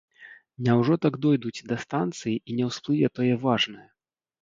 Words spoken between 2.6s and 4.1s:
не ўсплыве тое важнае!